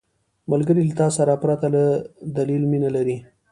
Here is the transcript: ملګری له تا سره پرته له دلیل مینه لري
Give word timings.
ملګری 0.51 0.83
له 0.89 0.93
تا 0.99 1.07
سره 1.17 1.33
پرته 1.43 1.67
له 1.75 1.83
دلیل 2.37 2.63
مینه 2.71 2.89
لري 2.95 3.17